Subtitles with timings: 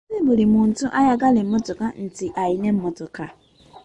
[0.09, 3.25] Ssi buli muntu ayagala emmotoka nti alina emmotoka.